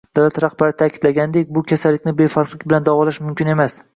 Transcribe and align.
Davlat 0.17 0.37
rahbari 0.43 0.73
ta'kidlaganidek, 0.79 1.51
bu 1.57 1.63
kasallikni 1.73 2.13
befarqlik 2.21 2.65
bilan 2.73 2.91
davolash 2.91 3.23
mumkin 3.27 3.53
emas 3.57 3.81